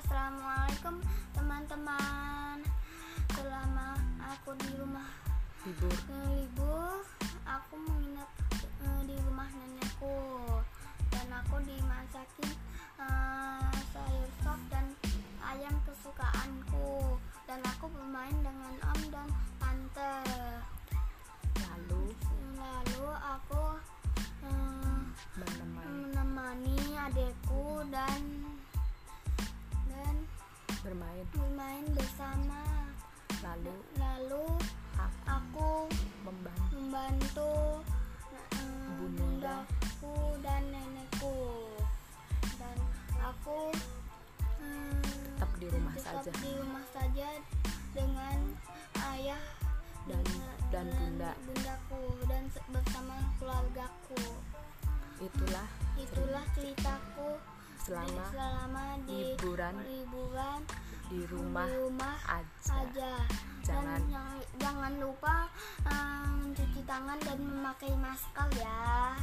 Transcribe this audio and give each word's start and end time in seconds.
Assalamualaikum 0.00 1.04
teman-teman. 1.36 2.64
Selama 3.36 4.00
aku 4.16 4.56
di 4.56 4.72
rumah 4.80 5.04
libur. 5.68 5.92
libur, 6.32 7.04
aku 7.44 7.74
menginap 7.76 8.30
eh, 8.64 9.02
di 9.04 9.16
rumah 9.20 9.52
nenekku. 9.52 10.16
Dan 11.12 11.28
aku 11.28 11.60
dimasakin 11.68 12.50
eh, 13.04 13.74
sayur 13.92 14.30
sop 14.40 14.60
dan 14.72 14.96
ayam 15.44 15.76
kesukaanku. 15.84 17.20
Dan 17.44 17.60
aku 17.68 17.92
bermain 17.92 18.36
adekku 27.08 27.80
dan 27.88 28.20
dan 29.88 30.14
bermain. 30.84 31.24
bermain 31.32 31.84
bersama. 31.96 32.60
lalu? 33.40 33.74
Lalu 33.96 34.46
aku 35.00 35.20
aku 35.24 35.70
membantu. 36.28 36.76
membantu 36.76 37.52
eh, 38.52 38.92
Bunda. 39.00 39.16
bundaku 39.16 40.16
dan 40.44 40.62
nenekku. 40.68 41.36
Dan 42.60 42.76
aku 43.24 43.72
eh, 44.60 45.00
tetap 45.40 45.50
di 45.56 45.66
rumah 45.72 45.94
tetap 45.96 46.20
saja. 46.20 46.30
di 46.36 46.50
rumah 46.60 46.84
saja 46.92 47.28
dengan 47.96 48.38
ayah 49.16 49.44
dan 50.04 50.24
dan 50.68 50.86
dengan 50.92 51.00
bunda. 51.00 51.32
bundaku 51.48 52.02
dan 52.28 52.44
bersama 52.68 53.16
keluargaku. 53.40 54.20
Itulah 55.20 55.79
itulah 56.02 56.44
ceritaku. 56.56 57.30
Selama 57.80 58.24
selama 58.28 58.84
di 59.08 59.34
liburan 59.34 59.74
liburan 59.88 60.60
di 61.08 61.20
rumah 61.26 61.66
di 61.66 61.74
rumah 61.80 62.16
aja. 62.28 62.72
aja. 62.76 63.12
Jangan- 63.64 64.04
dan 64.08 64.36
jangan 64.60 64.92
lupa 65.00 65.48
eh, 65.88 66.26
mencuci 66.38 66.80
tangan 66.84 67.18
dan 67.24 67.38
memakai 67.40 67.92
masker 67.96 68.48
ya 68.60 69.16